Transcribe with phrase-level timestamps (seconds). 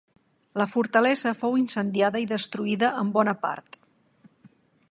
[0.59, 3.79] La fortalesa fou incendiada i destruïda en bona part.